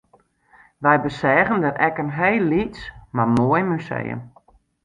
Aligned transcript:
Wy 0.83 0.95
beseagen 1.05 1.61
dêr 1.63 1.77
ek 1.87 1.99
in 2.03 2.11
hiel 2.17 2.43
lyts 2.51 2.81
mar 3.15 3.29
moai 3.35 3.63
museum 3.71 4.21